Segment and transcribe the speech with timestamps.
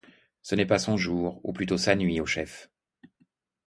[0.41, 2.71] Ce n’est pas son jour, ou plutôt sa nuit, au chef.